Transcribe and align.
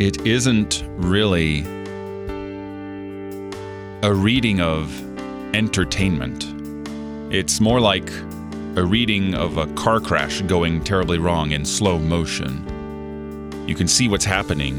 isn't 0.00 0.84
really 0.96 1.60
a 4.02 4.12
reading 4.12 4.60
of 4.60 4.90
entertainment. 5.54 6.52
It's 7.32 7.60
more 7.60 7.80
like 7.80 8.10
a 8.76 8.84
reading 8.84 9.34
of 9.34 9.56
a 9.56 9.66
car 9.74 10.00
crash 10.00 10.42
going 10.42 10.82
terribly 10.82 11.18
wrong 11.18 11.52
in 11.52 11.64
slow 11.64 11.98
motion. 11.98 13.64
You 13.68 13.76
can 13.76 13.86
see 13.86 14.08
what's 14.08 14.24
happening, 14.24 14.74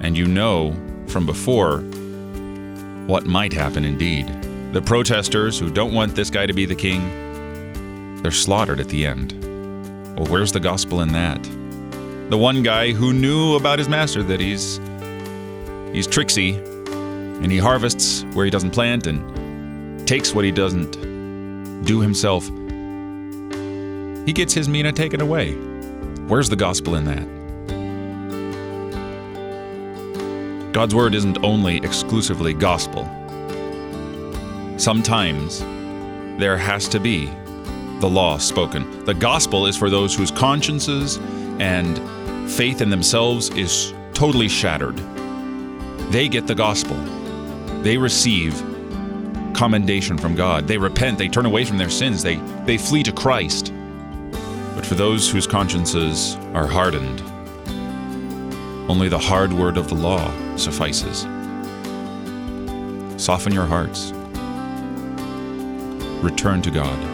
and 0.00 0.16
you 0.16 0.26
know 0.26 0.76
from 1.08 1.26
before 1.26 1.78
what 3.08 3.26
might 3.26 3.52
happen 3.52 3.84
indeed. 3.84 4.28
The 4.72 4.80
protesters 4.80 5.58
who 5.58 5.70
don't 5.70 5.92
want 5.92 6.14
this 6.14 6.30
guy 6.30 6.46
to 6.46 6.52
be 6.52 6.66
the 6.66 6.74
king, 6.74 8.22
they're 8.22 8.30
slaughtered 8.30 8.80
at 8.80 8.88
the 8.88 9.04
end. 9.04 9.32
Well, 10.16 10.26
where's 10.28 10.52
the 10.52 10.60
gospel 10.60 11.00
in 11.00 11.12
that? 11.12 11.63
The 12.30 12.38
one 12.38 12.62
guy 12.62 12.92
who 12.92 13.12
knew 13.12 13.54
about 13.54 13.78
his 13.78 13.88
master 13.88 14.22
that 14.22 14.40
he's 14.40 14.80
he's 15.92 16.06
tricksy 16.06 16.54
and 16.54 17.52
he 17.52 17.58
harvests 17.58 18.24
where 18.32 18.44
he 18.46 18.50
doesn't 18.50 18.70
plant 18.70 19.06
and 19.06 20.08
takes 20.08 20.34
what 20.34 20.44
he 20.44 20.50
doesn't 20.50 21.84
do 21.84 22.00
himself. 22.00 22.46
He 24.26 24.32
gets 24.32 24.54
his 24.54 24.68
mina 24.68 24.90
taken 24.90 25.20
away. 25.20 25.52
Where's 26.26 26.48
the 26.48 26.56
gospel 26.56 26.94
in 26.94 27.04
that? 27.04 27.34
God's 30.72 30.94
word 30.94 31.14
isn't 31.14 31.44
only 31.44 31.76
exclusively 31.76 32.54
gospel. 32.54 33.04
Sometimes 34.78 35.60
there 36.40 36.56
has 36.56 36.88
to 36.88 36.98
be 36.98 37.26
the 38.00 38.08
law 38.08 38.38
spoken. 38.38 39.04
The 39.04 39.14
gospel 39.14 39.66
is 39.66 39.76
for 39.76 39.90
those 39.90 40.16
whose 40.16 40.30
consciences 40.30 41.18
and 41.60 41.98
faith 42.50 42.80
in 42.80 42.90
themselves 42.90 43.50
is 43.50 43.92
totally 44.12 44.48
shattered. 44.48 44.96
They 46.10 46.28
get 46.28 46.46
the 46.46 46.54
gospel. 46.54 46.96
They 47.82 47.96
receive 47.96 48.54
commendation 49.54 50.18
from 50.18 50.34
God. 50.34 50.66
They 50.66 50.78
repent, 50.78 51.18
they 51.18 51.28
turn 51.28 51.46
away 51.46 51.64
from 51.64 51.78
their 51.78 51.90
sins, 51.90 52.22
they, 52.22 52.36
they 52.66 52.76
flee 52.76 53.02
to 53.04 53.12
Christ. 53.12 53.72
But 54.74 54.84
for 54.84 54.94
those 54.94 55.30
whose 55.30 55.46
consciences 55.46 56.36
are 56.52 56.66
hardened, 56.66 57.22
only 58.90 59.08
the 59.08 59.18
hard 59.18 59.52
word 59.52 59.76
of 59.76 59.88
the 59.88 59.94
law 59.94 60.30
suffices. 60.56 61.26
Soften 63.22 63.52
your 63.52 63.66
hearts. 63.66 64.12
Return 66.22 66.60
to 66.62 66.70
God. 66.70 67.13